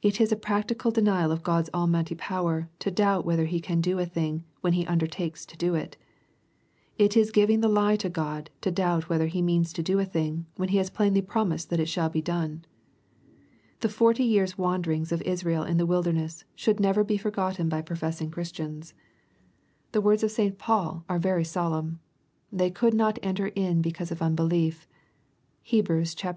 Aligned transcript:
It 0.00 0.22
is 0.22 0.32
a 0.32 0.36
practical 0.36 0.90
denial 0.90 1.30
of 1.30 1.42
God's 1.42 1.68
Almighty 1.74 2.14
power 2.14 2.70
to 2.78 2.90
doubt 2.90 3.26
whether 3.26 3.44
He 3.44 3.60
can 3.60 3.82
do 3.82 3.98
a 3.98 4.06
thing, 4.06 4.42
when 4.62 4.72
He 4.72 4.86
undertakes 4.86 5.44
to 5.44 5.54
do 5.54 5.74
it.— 5.74 5.98
It 7.06 7.14
is 7.14 7.30
giving 7.30 7.60
the 7.60 7.68
lie 7.68 7.96
to 7.96 8.08
God 8.08 8.48
to 8.62 8.70
doubt 8.70 9.10
whether 9.10 9.26
He 9.26 9.42
means 9.42 9.74
to 9.74 9.82
do 9.82 9.98
a 9.98 10.06
thing, 10.06 10.46
when 10.56 10.70
He 10.70 10.78
has 10.78 10.88
plainly 10.88 11.20
promised 11.20 11.68
that 11.68 11.78
it 11.78 11.90
shall 11.90 12.08
be 12.08 12.22
done.— 12.22 12.64
The 13.80 13.90
forty 13.90 14.24
years 14.24 14.56
wanderings 14.56 15.12
of 15.12 15.20
Israel 15.20 15.64
in 15.64 15.76
the 15.76 15.84
wilderness, 15.84 16.46
should 16.54 16.80
never 16.80 17.04
be 17.04 17.18
forgotten 17.18 17.68
by 17.68 17.82
professing 17.82 18.30
Christians. 18.30 18.94
Tho 19.92 20.00
words 20.00 20.22
of 20.22 20.30
St 20.30 20.56
20 20.56 20.56
EIPOSITOBT 20.56 20.56
THOUGHTS. 20.58 20.66
Paul 20.66 21.04
are 21.06 21.18
very 21.18 21.44
solemn:" 21.44 22.00
They 22.50 22.70
could 22.70 22.94
not 22.94 23.18
enter 23.22 23.48
in 23.48 23.82
be 23.82 23.92
cause 23.92 24.10
of 24.10 24.20
unbelief/' 24.20 24.86
(Heb. 25.64 25.90
iii. 25.90 25.98
19.) 26.04 26.36